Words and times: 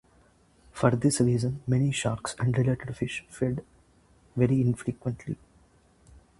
For 0.71 0.89
this 0.89 1.21
reason, 1.21 1.61
many 1.67 1.91
sharks 1.91 2.35
and 2.39 2.57
related 2.57 2.97
fish 2.97 3.23
feed 3.29 3.63
very 4.35 4.59
infrequently. 4.61 5.37